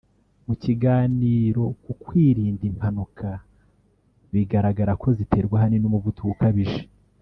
[0.47, 3.29] mu kiganiro ku kwirinda impanuka
[4.33, 6.81] bigaragara ko ziterwa ahanini n’umuvuduko ukabije